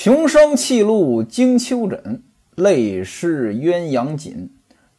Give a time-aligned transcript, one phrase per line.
[0.00, 2.22] 穷生弃路经秋枕，
[2.54, 4.48] 泪湿鸳鸯锦。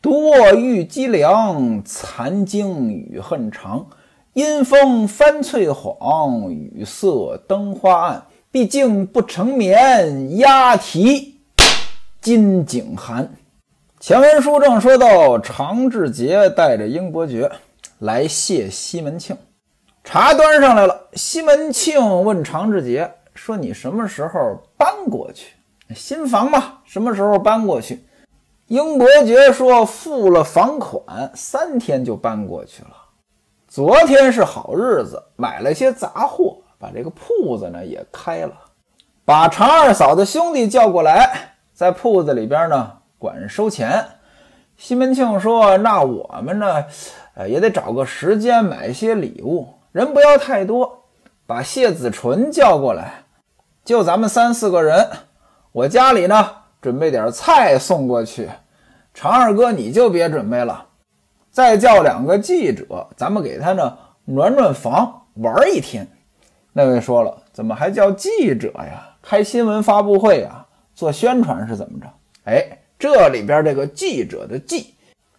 [0.02, 3.88] 独卧玉鸡凉，残经雨恨长。
[4.34, 8.26] 阴风翻翠幌，雨色灯花暗。
[8.52, 11.38] 毕竟不成眠，鸦啼
[12.20, 13.32] 金井寒。
[14.02, 17.50] 前文书正说到，常志杰带着英伯爵
[18.00, 19.38] 来谢西门庆，
[20.04, 21.08] 茶端上来了。
[21.14, 25.58] 西门庆问常志杰说：“你什么时候搬过去？
[25.94, 28.04] 新房嘛，什么时候搬过去？”
[28.68, 32.92] 英伯爵说：“付了房款，三天就搬过去了。
[33.68, 38.54] 昨天是好日子，买了些杂货，把这个铺子呢也开了，
[39.26, 44.06] 把常二嫂的兄弟叫过来，在铺子里边呢。”管收钱，
[44.78, 46.86] 西门庆说：“那我们呢，
[47.34, 51.04] 呃，也得找个时间买些礼物，人不要太多，
[51.46, 53.26] 把谢子纯叫过来，
[53.90, 55.10] 就咱们三四个人。
[55.72, 58.48] 我家里呢，准备点菜送过去。
[59.16, 60.86] 常二哥你就别准备了，
[61.50, 66.08] 再叫两个记者，咱们给他呢暖暖房，玩一天。”
[66.72, 69.10] 那位说了：“怎么还叫记者呀？
[69.24, 70.68] 开新闻发布会啊？
[70.94, 72.06] 做宣传是怎么着？”
[72.46, 72.78] 哎。
[73.00, 74.94] 这里边这个记者的记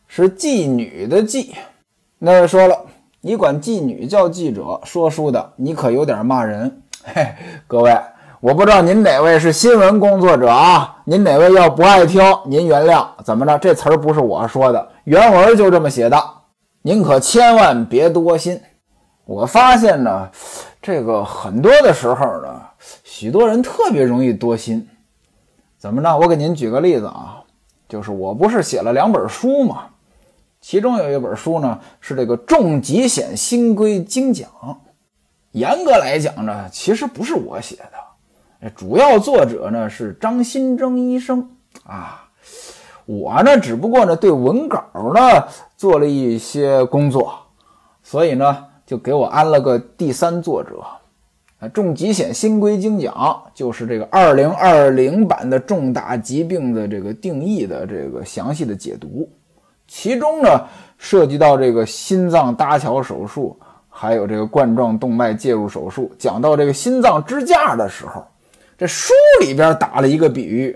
[0.08, 1.50] 是妓女的妓，
[2.18, 2.86] 那位说了，
[3.20, 6.82] 你管妓女叫记者，说书的你可有点骂人。
[7.04, 7.34] 嘿，
[7.68, 7.94] 各位，
[8.40, 11.02] 我不知道您哪位是新闻工作者啊？
[11.04, 13.06] 您哪位要不爱听，您原谅。
[13.22, 13.58] 怎么着？
[13.58, 16.18] 这词儿不是我说的，原文就这么写的，
[16.80, 18.58] 您可千万别多心。
[19.26, 20.30] 我发现呢，
[20.80, 22.62] 这个很多的时候呢，
[23.04, 24.88] 许多人特别容易多心。
[25.76, 26.16] 怎么着？
[26.16, 27.42] 我给您举个例子啊。
[27.90, 29.82] 就是我不是写了两本书吗？
[30.62, 34.48] 其中有一本书呢是这个《重疾险新规精讲》，
[35.50, 37.98] 严格来讲呢，其实不是我写的，
[38.76, 41.48] 主要作者呢是张新征医生
[41.84, 42.28] 啊。
[43.06, 45.44] 我呢只不过呢对文稿呢
[45.76, 47.32] 做了一些工作，
[48.02, 50.80] 所以呢就给我安了个第三作者。
[51.58, 59.28] 啊，重疾险新规精讲就是这个二零二零版的重大疾病的这个定义的这个详细的解读，
[59.86, 60.48] 其中呢
[60.96, 63.58] 涉及到这个心脏搭桥手术，
[63.90, 66.10] 还有这个冠状动脉介入手术。
[66.18, 68.24] 讲到这个心脏支架的时候，
[68.80, 70.74] 这书里边打了一个比喻，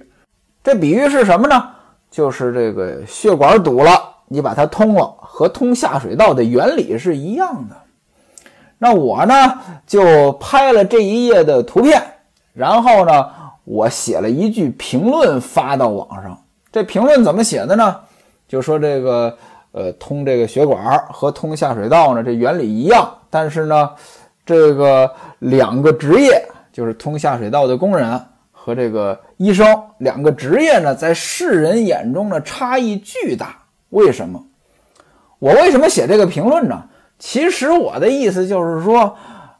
[0.62, 1.70] 这比喻是什么呢？
[2.10, 3.92] 就是这个血管堵了，
[4.28, 7.74] 你把它通了，和通下水道的原理是一样的。
[8.76, 9.34] 那我呢
[9.86, 12.02] 就拍了这一页的图片，
[12.52, 13.26] 然后呢
[13.64, 16.38] 我写了一句评论发到网上。
[16.70, 17.96] 这评论怎么写的呢？
[18.46, 19.34] 就说这个
[19.72, 23.88] 呃通这个血管和通下水道呢这原理一样，但是呢
[24.44, 28.20] 这个两个职业就是通下水道的工人
[28.50, 33.56] 和这个医生两个职业呢在世人眼中呢差异巨大。
[33.90, 34.44] 为什么？
[35.38, 36.82] 我为什么写这个评论呢？
[37.16, 39.14] 其实我的意思就是说，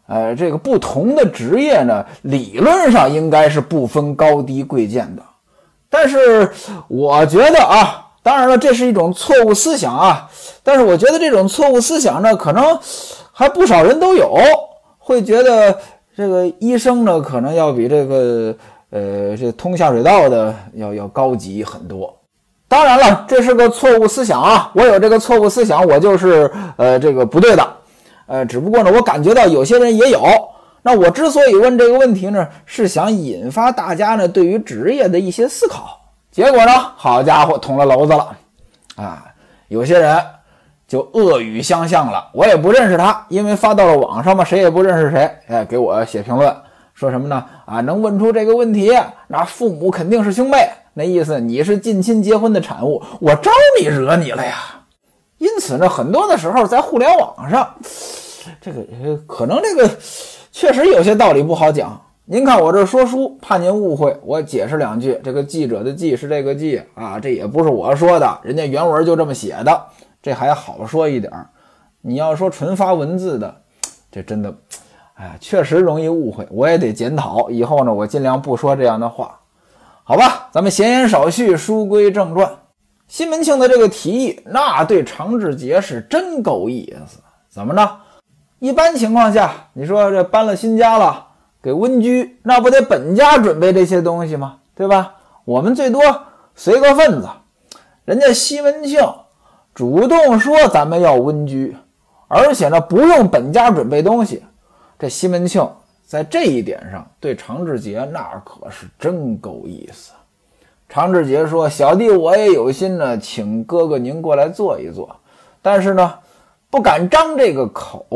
[0.09, 5.23] 呃，这个不同的职业呢，理论上应该是不分高低贵贱的。
[5.89, 6.51] 但是
[6.89, 10.29] 我觉得啊，当然了，这是一种错误思想啊。
[10.65, 12.77] 但是我觉得这种错误思想呢，可能
[13.31, 14.37] 还不少人都有，
[14.99, 15.79] 会觉得
[16.17, 18.55] 这个医生呢，可能要比这个
[18.91, 22.17] 呃这通下水道的要要高级很多。
[22.69, 24.71] 当然了，这是个错误思想啊！
[24.75, 27.69] 我有这个错误思想，我就是呃这个不对的，
[28.27, 30.23] 呃，只不过呢，我感觉到有些人也有。
[30.83, 36.01] 那我之所以问这个问题呢，是想引发大家呢对于职业的一些思考。
[36.31, 38.37] 结果呢，好家伙，捅了娄子了
[38.97, 39.25] 啊！
[39.69, 40.21] 有些人
[40.95, 45.29] 就恶语相向了，我也不认识他，因为发到了网上嘛，谁也不认识谁。
[45.49, 46.55] 哎，给我写评论
[46.95, 47.45] 说什么呢？
[47.67, 48.97] 啊，能问出这个问题，
[49.27, 50.57] 那父母肯定是兄妹。
[50.93, 53.51] 那意思你是近亲结婚的产物，我招
[53.81, 54.53] 你惹你了呀？
[55.39, 57.75] 因此呢，很多的时候在互联网上，
[58.61, 59.91] 这个可能这个
[60.53, 62.01] 确实有些道理不好讲。
[62.25, 65.21] 您看我这说书，怕您误会，我解释两句。
[65.25, 69.83] 这个记者的记是这个记啊，这也不是我说的，人家原文就这么写的，
[70.25, 71.31] 这还好说一点。
[72.01, 73.55] 你要说纯发文字的，
[74.11, 74.55] 这真的，
[75.17, 76.49] 哎，确实容易误会。
[76.51, 79.39] 我也得检讨，以后呢，我尽量不说这样的话。
[80.03, 82.51] 好吧，咱们闲言少叙，书归正传。
[83.07, 87.19] 西门庆的这个提议，那对常志杰是真够意思。
[87.51, 87.99] 怎么着？
[88.61, 91.27] 一般情况下，你说这搬了新家了，
[91.63, 94.61] 给温居，那不得本家准备这些东西吗？
[94.75, 95.17] 对吧？
[95.45, 96.01] 我们最多
[96.55, 97.29] 随个份子。
[98.07, 99.01] 人家西门庆
[99.75, 101.77] 主动说咱们要温居，
[102.29, 104.43] 而且呢不用本家准备东西。
[104.99, 105.69] 这西门庆
[106.07, 110.13] 在这一点上对常志杰那可是真够意思。
[110.89, 115.17] 常志杰说：“小弟我也有心呢，请哥哥您过来坐一坐，
[115.61, 116.15] 但是呢，
[116.71, 118.07] 不敢张这个口，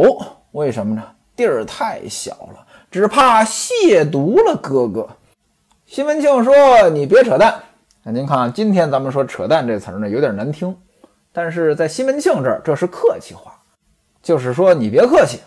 [0.52, 1.02] 为什么呢？
[1.34, 5.08] 地儿太小了，只怕亵渎了哥哥。”
[5.86, 6.54] 西门庆说
[6.90, 7.54] ：“你别扯淡。
[8.04, 10.76] 那您看，今天咱们说‘扯淡’这词儿呢，有点难听，
[11.38, 13.56] 但是在西门庆这儿，这是客气话，
[14.20, 15.38] 就是说你别客气。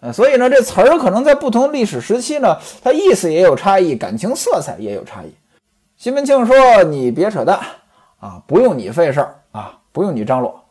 [0.00, 5.32] 呃，所以呢，这词儿可能在不同历史时期呢，它意思也有差异，感情色彩也有差异。”
[5.96, 6.54] 西门庆说
[6.84, 7.58] ：“你别扯淡
[8.18, 10.62] 啊，不用你费事儿啊，不用你张罗，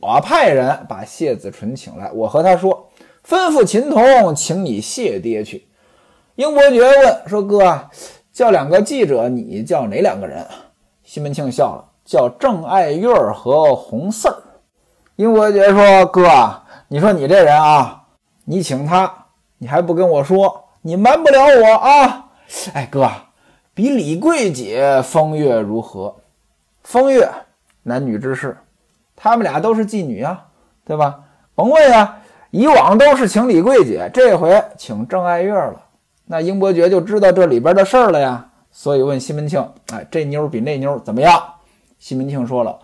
[0.00, 2.88] 我派人把谢子纯请来，我和他说，
[3.22, 5.68] 吩咐秦童请你谢爹去。”
[6.36, 7.90] 英伯爵问说：“哥，
[8.32, 10.42] 叫两个记者，你叫哪两个人？”
[11.04, 14.36] 西门庆笑了，叫郑爱月和红四儿。
[15.16, 16.30] 英伯爵说：“哥，
[16.88, 18.04] 你说你这人啊，
[18.44, 19.12] 你请他，
[19.58, 22.28] 你还不跟我说，你瞒不了我啊。”
[22.72, 23.10] 哎，哥。
[23.74, 26.14] 比李桂姐风月如何？
[26.82, 27.28] 风月，
[27.82, 28.56] 男女之事，
[29.14, 30.46] 他们俩都是妓女啊，
[30.86, 31.20] 对吧？
[31.54, 32.18] 甭问呀，
[32.50, 35.82] 以往都是请李桂姐，这回请郑爱月了。
[36.26, 41.42] 那英伯爵就知道这里边的事儿了呀，所以问西门庆：“哎，这妞比那妞怎么样？”
[42.06, 42.78] 西门庆说了：“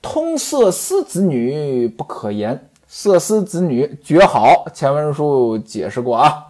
[0.00, 6.46] 通色丝子女不可言，色丝子女绝好。”前文书解释过啊。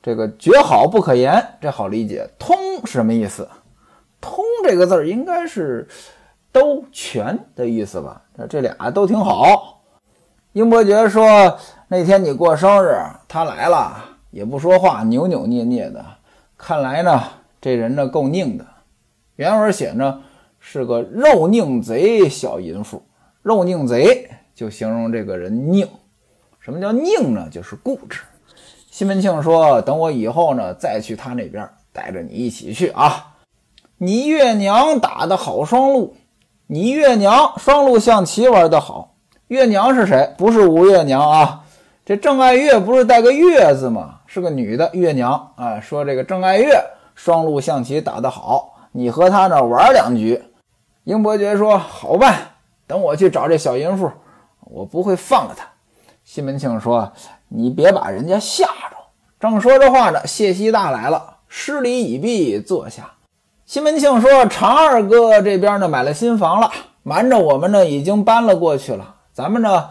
[0.00, 2.30] 这个绝好不可言，这好理解。
[2.38, 3.48] 通是什么意思？
[4.20, 5.88] 通这个字儿应该是
[6.52, 8.22] 都全的意思吧？
[8.38, 9.82] 这这俩都挺好。
[10.52, 11.58] 英伯爵说
[11.90, 12.96] ：“那天你过生日，
[13.26, 13.96] 他来了
[14.30, 16.04] 也不说话，扭扭捏捏的。
[16.56, 17.20] 看来呢，
[17.60, 18.64] 这人呢够拧的。
[19.34, 20.22] 原文写呢
[20.64, 23.02] 是个肉拧贼小淫妇，
[23.42, 25.86] 肉拧贼就形容这个人拧。
[26.60, 27.48] 什么叫拧呢？
[27.50, 28.20] 就是固执。”
[28.88, 33.34] 西门庆说：“等我以后呢，再去他那边，带着你一起去啊。
[33.98, 36.14] 你月娘打的好双陆，
[36.68, 39.16] 你月娘双陆象棋玩的好。
[39.48, 40.32] 月娘是谁？
[40.38, 41.64] 不是吴月娘啊。
[42.04, 44.20] 这郑爱月不是带个月字吗？
[44.26, 45.80] 是个女的月娘啊。
[45.80, 46.78] 说这个郑爱月
[47.14, 50.40] 双陆象棋打得好，你和她呢玩两局。
[51.04, 52.52] 英伯爵说：好办。
[52.86, 54.10] 等我去找这小淫妇，
[54.60, 55.66] 我不会放了她。
[56.24, 57.12] 西门庆说。”
[57.54, 58.96] 你别把人家吓着。
[59.38, 63.10] 正说着话呢，谢希大来了，施礼已毕，坐下。
[63.66, 66.70] 西门庆说：“常二哥这边呢，买了新房了，
[67.02, 69.16] 瞒着我们呢，已经搬了过去了。
[69.34, 69.90] 咱们呢，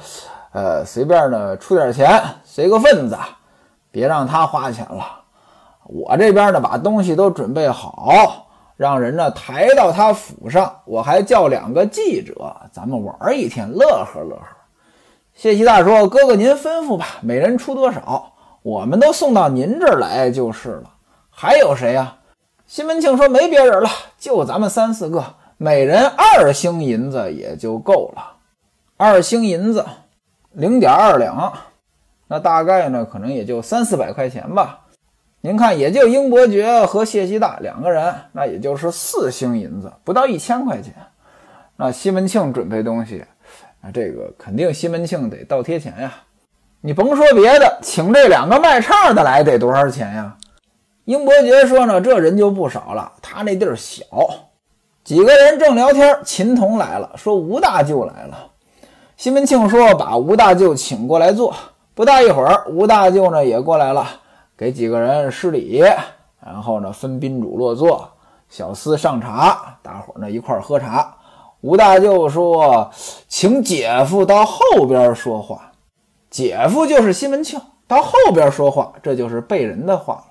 [0.53, 3.15] 呃，随便呢出点钱，随个份子，
[3.91, 5.05] 别让他花钱了。
[5.83, 8.47] 我这边呢，把东西都准备好，
[8.81, 10.81] 让人呢抬到他府上。
[10.85, 14.47] 我还叫两个记者，咱们玩一天，乐呵乐呵。”
[15.35, 18.33] 谢希大说：“哥哥，您吩咐吧，每人出多少，
[18.63, 20.95] 我们都送到您这儿来就是了。
[21.29, 22.17] 还有谁呀？”
[22.65, 25.23] 西门庆说：“没别人了，就咱们三四个，
[25.57, 28.37] 每人二星银子也就够了。
[28.97, 29.85] 二星银子，
[30.53, 31.53] 零点二两，
[32.27, 34.80] 那大概呢，可能也就三四百块钱吧。
[35.41, 40.93] 您看，也就英伯爵和谢希大两个人，那也就是四星银子，不到一千块钱。
[41.75, 43.25] 那西门庆准备东西。”
[43.81, 46.13] 啊，这个肯定西门庆得倒贴钱呀！
[46.81, 50.37] 你甭说别的，请这两个卖唱的来得多少钱呀？
[51.05, 54.03] 英伯爵说呢，这人就不少了，他那地儿小。
[55.03, 58.51] 几个人正聊天，秦童来了，说吴大舅来了。
[59.17, 61.55] 西门庆说，把吴大舅请过来坐。
[61.95, 64.07] 不大一会儿，吴大舅呢也过来了，
[64.61, 65.83] 给几个人施礼，
[66.39, 68.07] 然后呢分宾主落座，
[68.47, 71.17] 小厮上茶，大伙呢一块喝茶。
[71.61, 72.87] 吴大舅说
[73.27, 75.71] ：“请姐夫到后边说话。”
[76.29, 80.25] 姐夫就是西门庆，到后边说话，这就是背人的话了。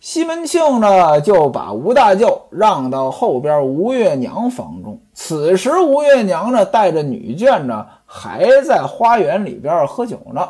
[0.00, 5.00] 西门庆呢，就把吴大舅让到后边吴月娘房中。
[5.14, 10.48] 此时，吴月娘呢，带着女眷呢，还在花园里边喝酒呢。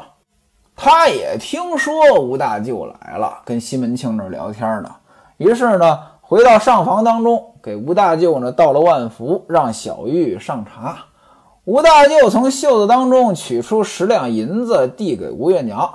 [0.76, 4.91] 他也听说吴大舅来了，跟西门庆那聊天呢。
[5.37, 7.49] 于是呢，回到上房当中。
[7.62, 10.99] 给吴大舅呢倒了万福，让小玉上茶。
[11.64, 15.88] 吴大舅从袖子当中取出十两银子，递给吴月娘，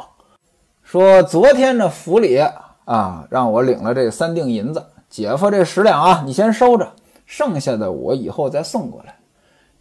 [0.82, 2.42] 说：“昨天这府里
[2.86, 6.90] 啊，让我领了这三锭银子，姐夫这十两啊，你先收着，
[7.26, 9.18] 剩下的我以后再送过来。”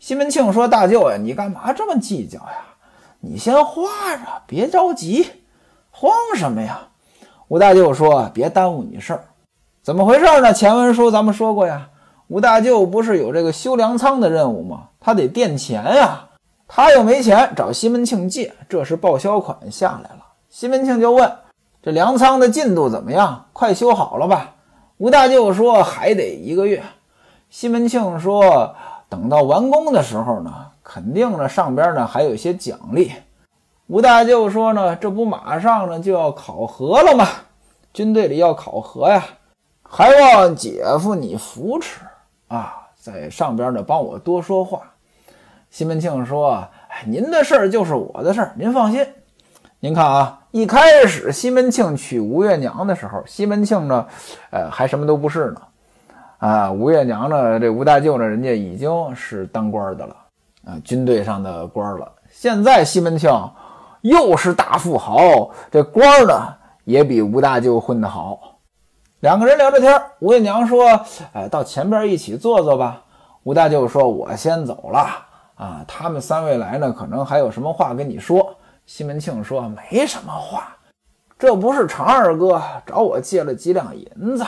[0.01, 2.65] 西门庆说：“大舅呀，你干嘛这么计较呀？
[3.29, 5.27] 你先花着，别着急，
[5.91, 6.89] 慌什么呀？”
[7.49, 9.25] 吴大舅说：“别耽误你事儿。”
[9.83, 10.53] 怎么回事呢？
[10.53, 11.89] 前文书咱们说过呀，
[12.27, 14.89] 吴大舅不是有这个修粮仓的任务吗？
[14.99, 16.29] 他得垫钱呀，
[16.67, 20.27] 他又没钱，找西门庆借，这是报销款下来了。
[20.51, 21.33] 西门庆就问
[21.83, 23.47] 这粮仓的进度怎么样？
[23.53, 24.55] 快修好了吧？
[24.97, 26.83] 吴大舅说还得一个月。
[27.49, 28.75] 西门庆说
[29.09, 33.13] 等到完工的时候呢，肯定呢上边呢还有一些奖励。
[33.87, 37.27] 吴大舅说呢，这不马上呢就要考核了吗？
[37.93, 39.25] 军队里要考核呀，
[39.83, 42.01] 还望姐夫你扶持
[42.49, 44.83] 啊，在上边呢帮我多说话。
[45.71, 49.07] 西门庆说：“哎，您的事儿就是我的事儿，您放心。
[49.81, 54.07] 您看啊，一开始西门庆娶吴月娘的时候，西门庆呢，
[54.51, 55.63] 呃，还什么都不是呢。
[56.39, 60.17] 啊，吴月娘呢，这吴大舅呢，人家已经是当官的了，
[60.65, 62.13] 啊，军队上的官了。
[62.31, 63.31] 现在西门庆。”
[64.03, 68.61] 又是大富豪，这官呢也比吴大舅混得好。
[69.19, 71.01] 两个人聊着天，吴月娘说
[71.35, 73.03] ：“哎，到前边一起坐坐吧。”
[73.43, 75.09] 吴大舅说：“我先走了
[75.57, 78.55] 啊，他们三位来呢，可能还有什么话跟你说。”
[78.87, 80.77] 西门庆说：“没什么话，
[81.37, 84.45] 这不是常二哥找我借了几两银子，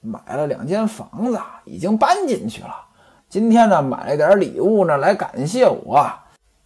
[0.00, 2.74] 买了两间房子，已经搬进去了。
[3.28, 6.06] 今天呢，买了点礼物呢，来感谢我。”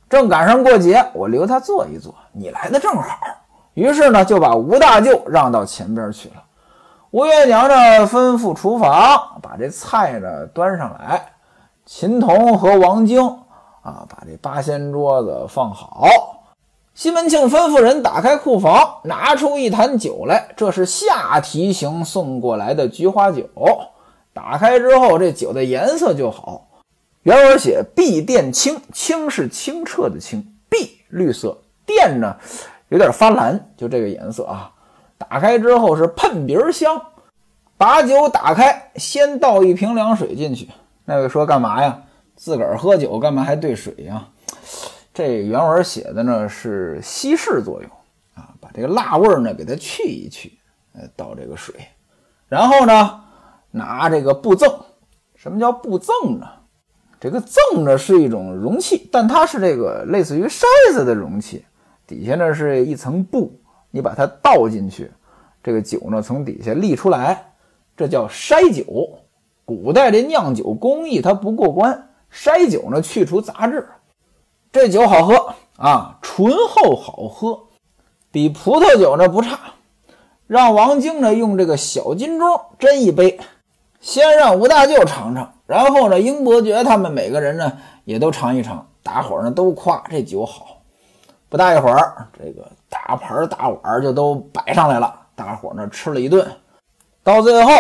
[0.09, 2.14] 正赶上过节，我留他坐一坐。
[2.33, 3.19] 你来的正好，
[3.73, 6.35] 于是呢就把吴大舅让到前边去了。
[7.11, 11.33] 吴月娘呢吩咐厨房把这菜呢端上来。
[11.85, 13.26] 秦童和王晶
[13.83, 16.07] 啊把这八仙桌子放好。
[16.95, 23.49] 西门庆吩咐人打开库房，拿出一坛酒来，这是下提刑送过来的菊花酒。
[24.33, 26.69] 打开之后，这酒的颜色就好。
[27.25, 32.37] 原文写“碧靛清”，清是清澈的清，碧绿色，靛呢
[32.91, 34.71] 有点发蓝，就这个颜色啊。
[35.19, 37.01] 打开之后是喷鼻香，
[37.77, 40.69] 把酒打开，先倒一瓶凉水进去。
[41.05, 42.03] 那位说干嘛呀？
[42.37, 44.29] 自个儿喝酒干嘛还兑水呀？
[45.14, 47.90] 这原文写的呢是稀释作用
[48.35, 50.59] 啊，把这个辣味呢给它去一去。
[50.97, 51.75] 呃，倒这个水，
[52.49, 53.21] 然后呢
[53.73, 54.73] 拿这个布赠。
[55.35, 56.47] 什么叫布赠呢？
[57.18, 61.64] 这个赠呢是一种容器，但它是这个类似于筛子的容器，
[62.06, 65.11] 底下呢是一层布，你把它倒进去，
[65.64, 67.52] 这个酒呢从底下沥出来，
[67.97, 69.18] 这叫筛酒。
[69.64, 73.88] 古代这酿酒工艺它不过关，筛酒呢去除杂质，
[74.75, 77.57] 这酒好喝啊，醇厚好喝，
[78.33, 79.57] 比葡萄酒呢不差。
[80.49, 83.38] 让王晶呢用这个小金钟斟一杯，
[84.00, 85.49] 先让吴大舅尝尝。
[85.66, 87.73] 然后呢，英伯爵他们每个人呢
[88.04, 90.78] 也都尝一尝，大伙呢都夸这酒好。
[91.49, 96.45] 不大一会儿，这个大盘大碗就都摆上来了，大伙呢吃了一顿。
[97.23, 97.71] 到最后，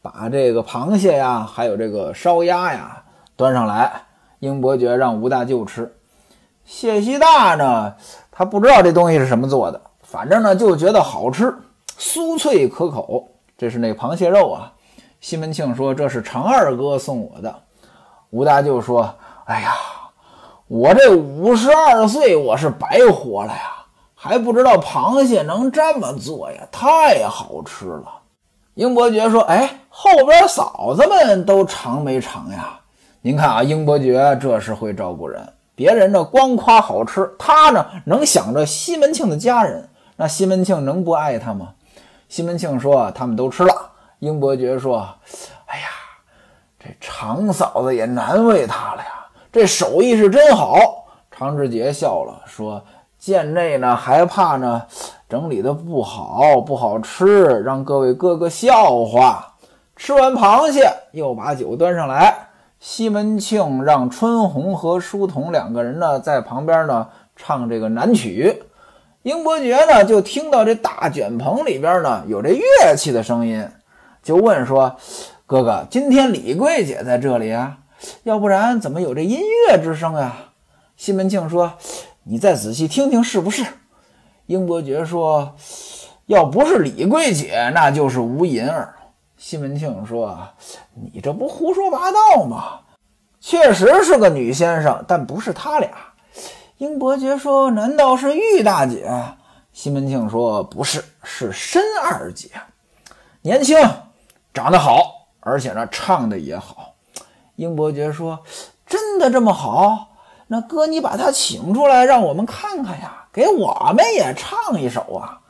[0.00, 3.02] 把这个螃蟹呀，还有这个烧鸭呀
[3.34, 3.92] 端上来，
[4.38, 5.92] 英伯爵让吴大舅吃。
[6.66, 7.94] 谢希大呢，
[8.30, 11.56] 他不知道这东西是什么做的，反正呢就觉得好吃，
[11.96, 13.28] 酥脆可口。
[13.56, 14.72] 这是那螃蟹肉啊。
[15.20, 17.62] 西门庆说：“这是常二哥送我的。”
[18.30, 19.14] 吴大舅说
[19.46, 19.74] ：“哎呀，
[20.66, 23.70] 我这五十二岁，我是白活了呀，
[24.14, 28.12] 还不知道螃蟹能这么做呀，太好吃了。”
[28.74, 32.78] 英伯爵说：“哎，后边嫂子们都尝没尝呀？
[33.22, 41.74] 您看啊，英伯爵这是会照顾人，别人呢光夸好吃，他呢能想着西门庆的家人，那西门庆能不爱他吗？”
[42.28, 45.06] 西门庆说：“他们都吃了。”英伯爵说
[45.66, 45.86] ：“哎呀，
[46.80, 52.82] 这常嫂子也难为他了呀，这手艺是真好。”常志杰笑了，说
[53.18, 54.82] ：“贱内呢，还怕呢，
[55.28, 59.52] 整理的不好，不好吃，让各位哥哥笑话。”
[59.94, 62.45] 吃完螃蟹，又把酒端上来。
[62.78, 68.62] 西门庆让春红和书童两个人呢，在旁边呢唱这个南曲。
[69.22, 73.68] 英伯爵呢，就听到这大卷棚里边呢有这乐器的声音。
[74.22, 74.96] 就问说
[75.46, 77.78] ：“哥哥，今天李桂姐在这里啊？
[78.24, 80.34] 要不然怎么有这音乐之声呀？”
[80.96, 81.72] 西门庆说
[82.24, 83.64] ：“你再仔细听听，是不是？”
[84.46, 85.54] 英伯爵说
[86.26, 88.94] ：“要不是李桂姐，那就是吴银儿。”
[89.36, 90.36] 西门庆说
[90.94, 92.80] ：“你这不胡说八道吗？
[93.40, 95.90] 确实是个女先生，但不是他俩。”
[96.78, 99.10] 英伯爵说：“难道是玉大姐？”
[99.72, 102.50] 西门庆说：“不是，是申二姐，
[103.42, 103.78] 年轻。”
[104.54, 106.94] 长得好，而且呢，唱的也好。
[107.56, 108.42] 英伯爵说
[108.86, 110.08] ：“真的这么好？
[110.46, 115.40] 那哥，你把他请出来，让我们看看呀，给我们也唱一首啊。”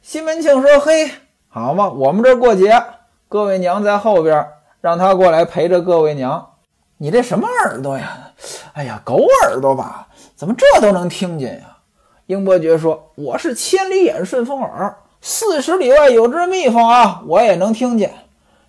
[0.00, 1.10] 西门庆说：“嘿，
[1.48, 2.82] 好嘛，我们这过节，
[3.30, 4.48] 各位娘在后边，
[4.80, 6.54] 让他过来陪着各位娘。
[6.96, 8.30] 你这什么耳朵呀？
[8.72, 10.08] 哎呀，狗耳朵吧？
[10.34, 11.76] 怎么这都能听见呀？”
[12.24, 18.14] 英伯爵说：“我是千里眼顺风耳，四十里外有只蜜蜂啊，我也能听见。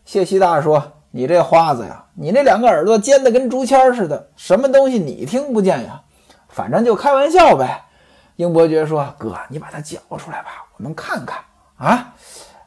[0.04, 6.02] 谢希大说：“你这花子呀，你那两个耳朵尖的跟竹签似的，什么东西你听不见呀？
[6.50, 7.86] 反正就开玩笑呗。”
[8.36, 11.40] 英伯爵说：“哥，你把它叫出来吧，我们看看
[11.78, 12.14] 啊。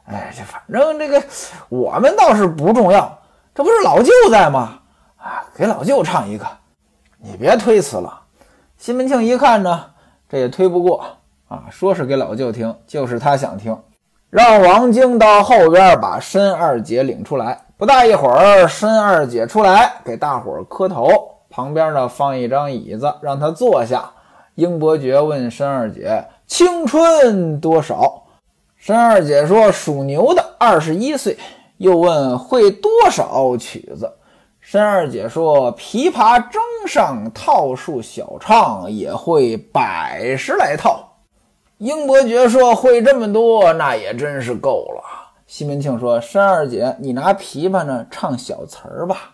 [0.05, 1.23] 哎，这反正这个
[1.69, 3.19] 我们倒是不重要，
[3.55, 4.79] 这不是老舅在吗？
[5.17, 6.45] 啊，给老舅唱一个。
[7.17, 8.21] 你别推辞了。”
[8.77, 9.85] 西门庆一看呢，
[10.27, 11.05] 这也推不过
[11.47, 13.77] 啊，说是给老舅听，就是他想听。
[14.29, 17.65] 让王晶到后边把申二姐领出来。
[17.77, 21.07] 不大一会儿，申二姐出来给大伙儿磕头，
[21.49, 24.11] 旁边呢放一张椅子，让她坐下。
[24.55, 28.22] 英伯爵问申二姐：“青春多少？”
[28.85, 31.37] 申二姐说：“属牛的，二十一岁。”
[31.79, 34.11] 又问：“会多少曲子？”
[34.59, 41.13] 申二姐说：“琵琶筝上套数小唱，也会百十来套。”
[41.79, 45.01] 英伯爵说：“会这么多，那也真是够了。”
[45.47, 49.31] 西门庆说：“申二姐，你拿琵琶呢唱小词儿吧，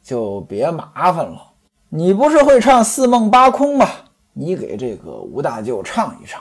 [0.00, 1.42] 就别麻烦了。
[1.88, 3.88] 你不是会唱四梦八空吗？
[4.32, 6.40] 你给这个吴大舅唱一唱。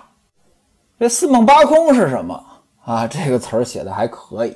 [0.99, 2.43] 这四梦八空是什么
[2.83, 3.07] 啊？
[3.07, 4.55] 这个词儿写的还可以，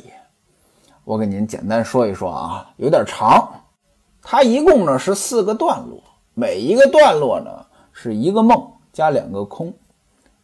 [1.03, 3.49] 我给您简单说一说啊，有点长。
[4.21, 6.01] 它一共呢是四个段落，
[6.33, 7.51] 每一个段落呢
[7.91, 9.73] 是一个梦加两个空。”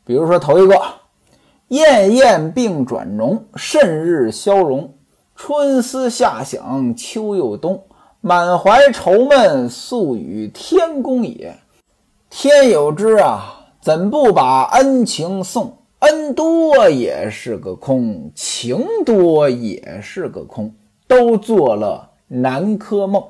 [0.05, 0.75] 比如说头一个，
[1.69, 4.93] 燕燕并转浓，甚日消融。
[5.35, 7.83] 春思夏想秋又冬，
[8.19, 11.57] 满怀愁闷，宿与天公也。
[12.29, 15.77] 天有知啊，怎不把恩情送？
[16.01, 20.71] 恩多也是个空，情多也是个空，
[21.07, 23.23] 都做了南柯梦。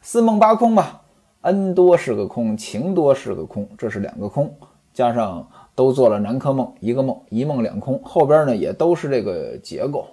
[0.00, 1.02] 四梦八空吧，
[1.42, 4.54] 恩多是个空，情多是个空，这是两个空，
[4.94, 5.46] 加上。
[5.76, 10.06] 都做了南柯梦，一个梦一梦两空，后边呢也都是这个结构。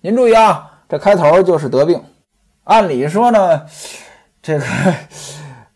[0.00, 2.02] 您注意啊，这开头就是得病。
[2.64, 3.62] 按理说呢，
[4.42, 4.64] 这个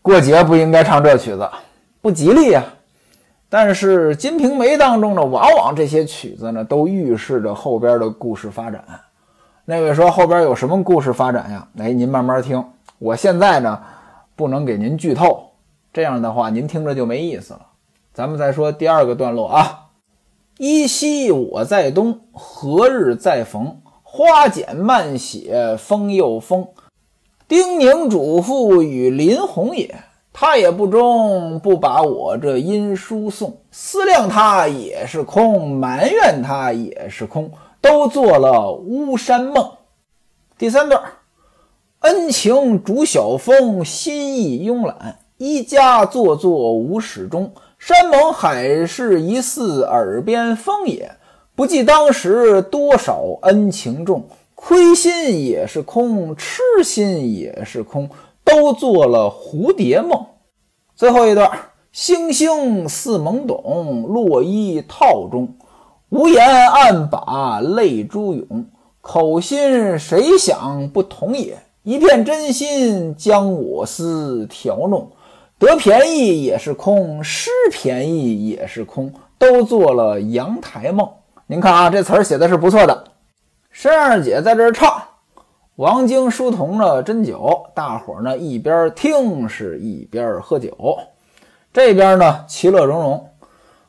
[0.01, 1.49] 过节不应该唱这曲子，
[2.01, 2.61] 不吉利呀。
[3.49, 8.83] 但是《金瓶梅》当中呢，往往这些曲子呢都预示着后边的故事发展。
[9.65, 11.67] 那位说后边有什么故事发展呀？
[11.77, 12.63] 哎，您慢慢听。
[12.99, 13.81] 我现在呢
[14.35, 15.51] 不能给您剧透，
[15.91, 17.61] 这样的话您听着就没意思了。
[18.13, 19.87] 咱们再说第二个段落啊，
[20.57, 23.81] 依稀我在东，何日再逢？
[24.03, 26.67] 花减慢写，风又风。
[27.47, 29.95] 丁宁嘱咐与林红也，
[30.41, 33.57] 他也不中，不把我这音书送。
[33.71, 39.69] 思量他也是空，埋怨他也是空，都做了巫山梦。
[40.57, 41.03] 第三段，
[41.99, 47.51] 恩情逐晓风，心意慵懒，一家坐坐无始终。
[47.77, 51.11] 山盟海誓疑似耳边风也，
[51.53, 54.23] 不计当时多少恩情重，
[54.55, 58.09] 亏心也是空，痴心也是空，
[58.49, 60.25] 都做了蝴蝶梦。
[60.95, 61.51] 最后一段，
[61.91, 65.55] 星星似懵懂，落衣套中，
[66.09, 68.65] 无言暗把泪珠涌，
[69.01, 71.59] 口心谁想不同也？
[71.83, 75.11] 一片真心将我思调弄。
[75.59, 81.07] 得便宜也是空，失便宜也是空，都做了阳台梦。
[81.45, 83.03] 您看啊，这词儿写的是不错的。
[83.69, 85.01] 申二姐在这儿唱，
[85.79, 90.75] 王晶书童呢斟酒，大伙儿呢一边听是一边喝酒，
[91.71, 93.29] 这边呢其乐融融。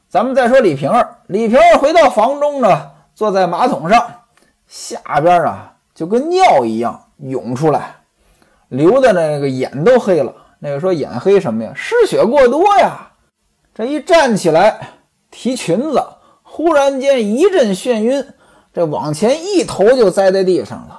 [0.09, 4.07] 咱们再说李瓶儿，李瓶儿回到房中呢，坐在马桶上，
[4.69, 7.97] 下边啊就跟尿一样涌出来，
[8.69, 10.33] 流的那个眼都黑了。
[10.61, 11.73] 那个说眼黑什么呀？
[11.75, 13.11] 失血过多呀！
[13.75, 14.91] 这一站起来
[15.29, 16.01] 提裙子，
[16.45, 18.25] 忽然间一阵眩晕，
[18.73, 20.90] 这往前一头就栽在地上了。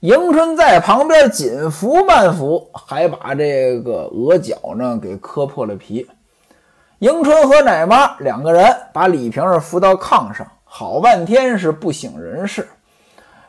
[0.00, 6.06] 迎春在旁边紧扶慢扶，还把这个额角呢给磕破了皮。
[6.98, 12.68] 迎春和奶妈两个人把李瓶儿扶到炕上，好半天是不省人事。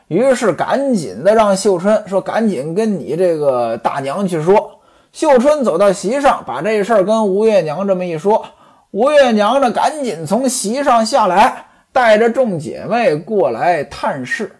[0.06, 4.80] 于是赶紧的让秀春说：“赶紧跟你这个大娘去说。”
[5.12, 8.46] 秀春走到席上，把这事儿跟吴月娘这么一说，
[8.90, 14.57] 吴月娘呢赶紧从席上下来，带着众姐妹过来探视。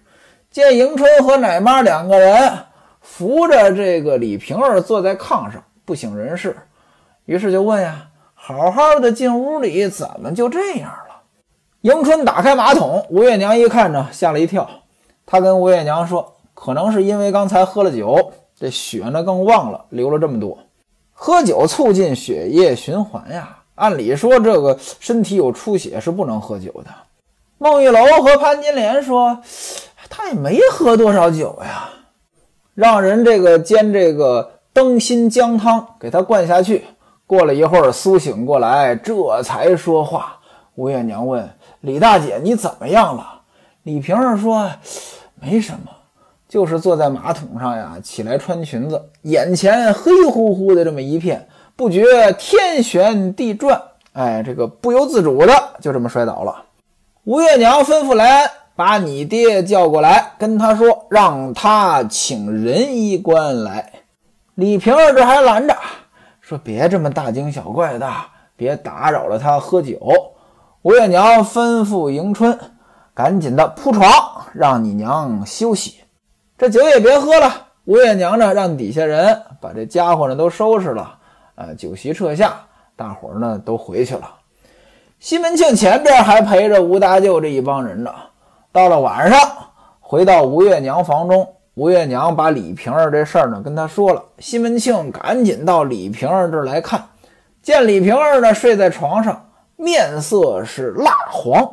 [0.58, 2.52] 见迎春和奶妈两个人
[3.00, 6.56] 扶着这个李瓶儿坐在炕上，不省人事，
[7.26, 11.22] 于是就问呀：“好好的进屋里，怎么就这样了？”
[11.82, 14.68] 迎春打开马桶，吴月娘一看呢，吓了一跳。
[15.24, 20.58] 她跟吴月娘说：“可能是因为刚才喝了酒。”这血呢更旺了，流了这么多。
[21.12, 26.90] 喝酒促进血液循环呀，按理说这个身体有出血是不能喝酒的。
[27.58, 29.40] 孟玉楼和潘金莲说
[30.08, 31.90] ：“他也没喝多少酒呀。”
[32.74, 36.84] 让人这个煎这个灯心姜汤给他灌下去。
[37.26, 40.38] 过了一会儿，苏醒过来，这才说话。
[40.76, 41.50] 吴月娘问
[41.82, 43.40] ：“李大姐，你怎么样了？”
[43.82, 44.70] 李瓶儿说
[45.34, 45.90] ：“没什么，
[46.48, 56.62] 就是坐在马桶上呀，起来穿裙子，眼前黑乎乎的这么一片，不觉天旋地转，哎，这个不由自主的就这么摔倒了。”
[57.24, 58.48] 吴月娘吩咐来。
[58.78, 63.92] 把你爹叫过来，跟他说，让他请仁医官来。
[64.54, 65.76] 李瓶儿这还拦着，
[66.40, 68.08] 说别这么大惊小怪的，
[68.54, 69.98] 别打扰了他喝酒。
[70.82, 72.56] 吴月娘吩咐迎春，
[73.14, 74.08] 赶紧的铺床，
[74.52, 75.96] 让你娘休息。
[76.56, 77.66] 这酒也别喝了。
[77.84, 81.18] 吴月娘呢，让底下人把这家伙呢都收拾了，
[81.56, 82.60] 呃，酒席撤下，
[82.94, 84.36] 大伙儿呢都回去了。
[85.18, 88.14] 西门庆前边还陪着吴大舅这一帮人呢。
[88.78, 89.40] 到了晚上，
[89.98, 94.22] 回到吴月娘房中，吴月娘把李瓶儿这事儿呢跟他说了。
[94.38, 97.06] 西门庆赶紧到李瓶儿这儿来看，
[97.60, 101.68] 见李瓶儿呢睡在床上，面色是蜡黄。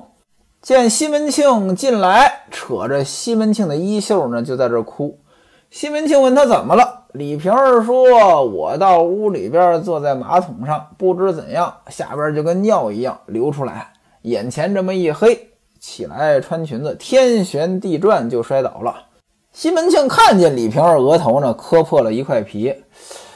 [0.63, 5.19] 见西门庆进来，扯着西门庆的衣袖呢，就在这哭。
[5.69, 15.49] 西门庆问他怎么了，李瓶儿说：“我到屋里边坐在马桶上，不知怎样，下边就跟尿一样流出来，眼前这么一黑。”
[15.85, 18.95] 起来穿裙子，天旋地转就摔倒了。
[19.51, 22.73] 西门庆看见李瓶儿额头呢磕破了一块皮，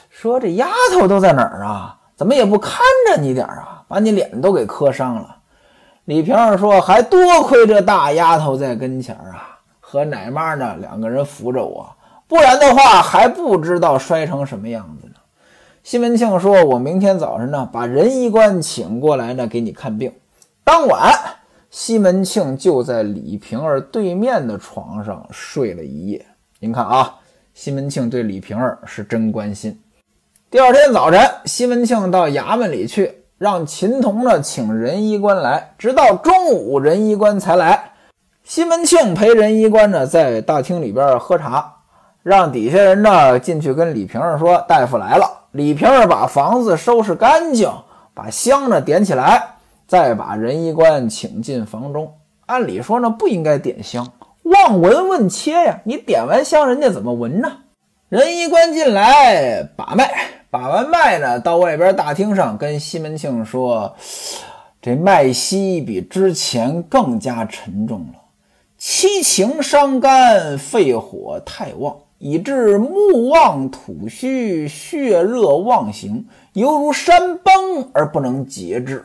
[0.10, 1.96] 说：“这丫头都在哪儿啊？
[2.16, 3.84] 怎么也不看着你点儿啊？
[3.88, 5.38] 把你脸都给磕伤了。”
[6.06, 11.88] 李瓶儿说：“还多亏这大丫头在跟前儿啊，和奶妈呢两个人扶着我，
[12.28, 15.14] 不然的话还不知道摔成什么样子呢。”
[15.84, 20.12] 西门庆说：“我明天早晨呢把仁医官请过来呢给你看病。”
[20.66, 21.14] 当晚。
[21.72, 26.26] 西门庆就在李瓶儿对面的床上睡了一夜。
[26.60, 27.16] 您看啊，
[27.54, 29.80] 西门庆对李瓶儿是真关心。
[30.50, 35.76] 第二天早晨，西门庆到衙门里去，让秦童呢请仁医官来。
[35.78, 37.92] 直到中午，仁医官才来。
[38.44, 41.72] 西门庆陪仁医官呢在大厅里边喝茶，
[42.24, 47.72] 让底下人呢进去跟李瓶儿说：“大夫来了。”李瓶儿把房子收拾干净，
[48.16, 49.58] 把香呢点起来。
[49.90, 52.14] 再把仁医官请进房中，
[52.46, 55.82] 按理说呢不应该点香，望闻问切呀！
[55.84, 57.52] 你点完香，人家怎么闻呢？
[58.08, 60.08] 仁医官进来把脉，
[60.52, 63.96] 把完脉呢，到外边大厅上跟西门庆说
[64.80, 68.20] ：“这脉息比之前更加沉重了，
[68.78, 79.04] 七情伤肝，肺火太旺，以致目望吐虚，血热妄行，犹如山崩而不能节制。”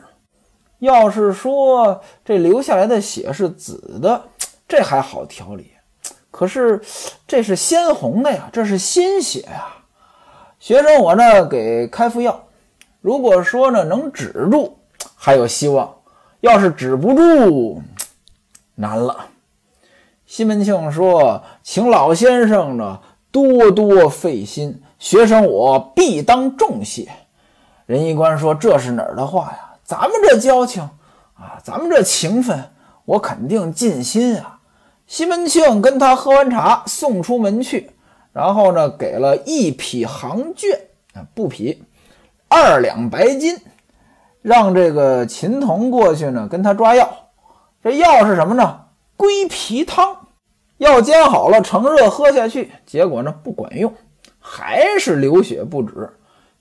[0.79, 4.29] 要是说这流下来的血是紫的，
[4.67, 5.71] 这还好调理。
[6.31, 6.81] 可是
[7.25, 9.67] 这是鲜红的呀，这是心血呀。
[10.59, 12.47] 学生我呢给开副药，
[13.01, 14.77] 如果说呢能止住，
[15.15, 15.87] 还有希望；
[16.41, 17.81] 要是止不住，
[18.75, 19.27] 难了。
[20.25, 22.99] 西门庆说：“请老先生呢
[23.31, 27.09] 多多费心，学生我必当重谢。”
[27.85, 30.81] 仁医官说：“这是哪儿的话呀？”咱们这交情
[31.35, 32.71] 啊，咱们这情分，
[33.05, 34.59] 我肯定尽心啊。
[35.05, 37.91] 西门庆跟他喝完茶，送出门去，
[38.33, 40.75] 然后呢，给了一匹行绢
[41.13, 41.83] 啊，布匹，
[42.47, 43.59] 二两白金，
[44.41, 47.07] 让这个秦童过去呢，跟他抓药。
[47.83, 48.85] 这药是什么呢？
[49.15, 50.17] 龟皮汤。
[50.77, 53.93] 药煎好了，趁热喝下去，结果呢，不管用，
[54.39, 56.09] 还是流血不止。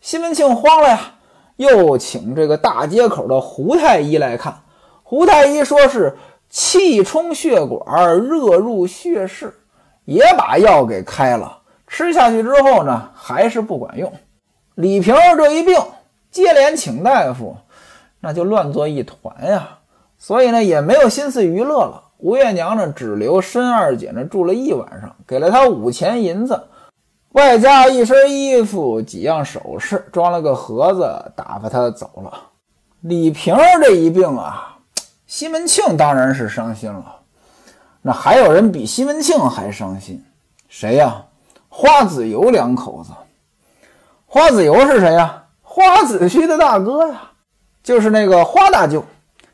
[0.03, 1.15] 西门庆慌了呀。
[1.57, 4.63] 又请这个大街口的胡太医来看，
[5.03, 6.17] 胡太医说是
[6.49, 9.55] 气冲血管，热入血室，
[10.05, 11.61] 也把药给开了。
[11.87, 14.13] 吃下去之后呢，还是不管用。
[14.75, 15.77] 李瓶儿这一病，
[16.31, 17.57] 接连请大夫，
[18.21, 19.79] 那就乱作一团呀。
[20.19, 22.03] 所以呢，也没有心思娱乐了。
[22.19, 26.61] 吴月娘呢，只留申二姐呢住了一晚上，给了她五钱银子。
[27.35, 32.33] 外加一身衣服、几样首饰，装了个盒子，打发他走了。
[33.01, 34.79] 李瓶儿这一病啊，
[35.27, 37.17] 西门庆当然是伤心了。
[38.03, 40.25] 那还有人比西门庆还伤心，
[40.69, 41.25] 谁呀？
[41.69, 43.11] 花子由两口子。
[44.27, 45.43] 花子由是谁呀？
[45.61, 47.33] 花子虚的大哥呀，
[47.83, 49.05] 就是那个花大舅。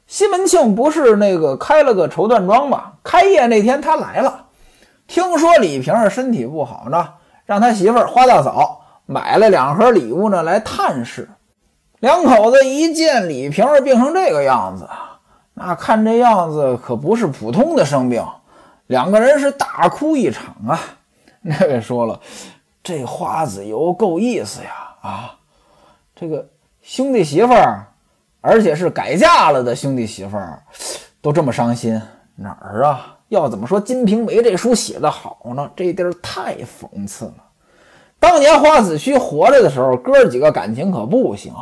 [0.07, 2.93] 西门庆不是那个开了个绸缎庄吗？
[3.03, 4.49] 开业那天他来了，
[5.07, 7.15] 听说李瓶儿身体不好呢。
[7.51, 11.29] 让他媳妇儿花大嫂买了两盒礼物呢，来探视。
[11.99, 14.89] 两口子一见李瓶儿病成这个样子，
[15.55, 18.25] 那看这样子可不是普通的生病，
[18.87, 20.79] 两个人是大哭一场啊。
[21.41, 22.21] 那位说了，
[22.85, 25.35] 这花子油够意思呀啊，
[26.15, 26.49] 这个
[26.83, 27.85] 兄弟媳妇儿，
[28.41, 30.63] 而且是改嫁了的兄弟媳妇儿，
[31.21, 32.01] 都这么伤心，
[32.37, 33.17] 哪儿啊？
[33.31, 35.71] 要怎么说《金瓶梅》这书写得好呢？
[35.77, 37.35] 这地儿太讽刺了。
[38.19, 41.53] 当年花子虚活着的时候，哥几个感情可不行，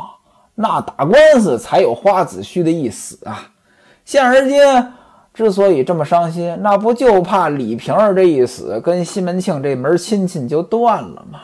[0.55, 3.51] 那打官司才有花子虚的一死啊。
[4.03, 4.59] 现而今
[5.31, 11.39] 之所以这么伤心，那不就怕李瓶儿这一死，跟西门庆这门亲戚就断了吗？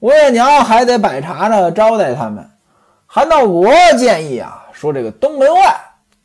[0.00, 2.44] 吴月娘还得摆茶呢，招待他们。
[3.06, 5.80] 韩道国建议啊，说这个东门外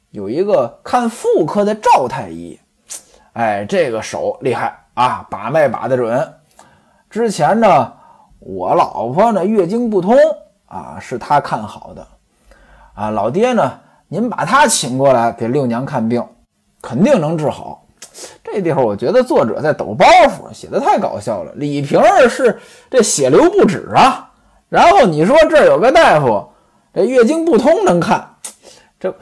[0.10, 2.60] 有一个看妇科的赵太医，
[3.36, 6.34] 哎，这个手厉害啊，把脉把得准。
[7.10, 7.94] 之前呢，
[8.40, 10.16] 我老婆呢月经不通
[10.68, 12.08] 啊，是他看好的
[12.94, 13.10] 啊。
[13.10, 13.70] 老爹呢，
[14.08, 16.26] 您把他请过来给六娘看病，
[16.82, 17.86] 肯定能治好。
[18.42, 21.52] 这地方我觉得作者在抖包袱，写的太搞笑了。
[21.56, 22.58] 李瓶儿是
[22.90, 24.32] 这血流不止啊，
[24.70, 26.48] 然后你说这儿有个大夫，
[26.94, 28.26] 这月经不通能看，
[28.98, 29.14] 这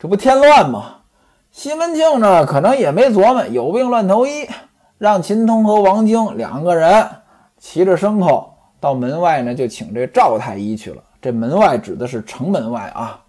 [0.00, 0.96] 这不添乱吗？
[1.52, 4.48] 西门庆呢，可能也没琢磨，有病乱投医，
[4.96, 7.06] 让秦通和王晶两个人。
[7.58, 11.02] 骑着牲口到门外呢，就请这赵太医去了。
[11.20, 13.20] 这门外指的是城门外啊。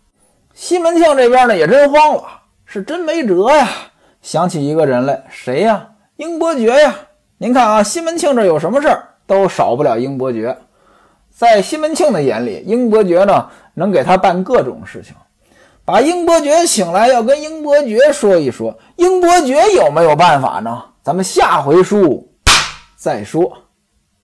[0.53, 2.23] 西门庆这边呢也真慌了，
[2.65, 3.67] 是真没辙呀。
[4.21, 5.89] 想起一个人来，谁呀？
[6.15, 6.95] 英伯爵呀！
[7.37, 10.57] 您看啊，西门庆这有什么事儿都少不了英伯爵。
[11.29, 15.13] 在西门庆的眼里，英伯爵呢能给他办各种事情。
[15.85, 20.83] 把英伯爵请来，要跟英伯爵说一说，英伯爵有没有办法呢？
[21.03, 22.31] 咱们下回书
[22.95, 23.62] 再说。